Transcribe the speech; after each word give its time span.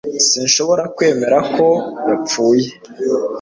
Sinshobora 0.27 0.83
kwemera 0.95 1.37
ko 1.55 1.67
yapfuye 2.09 2.67